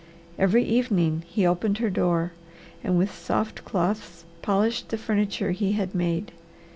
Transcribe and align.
Every 0.39 0.63
evening 0.63 1.21
he 1.27 1.45
opened 1.45 1.77
her 1.77 1.91
door 1.91 2.31
and 2.83 2.97
with 2.97 3.13
soft 3.13 3.63
cloths 3.63 4.25
polished 4.41 4.89
the 4.89 4.97
furniture 4.97 5.51
he 5.51 5.73
had 5.73 5.93
made. 5.93 6.31